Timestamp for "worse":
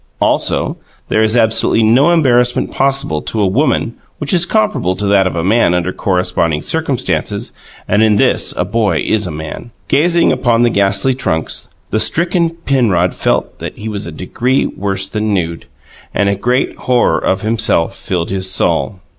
14.65-15.07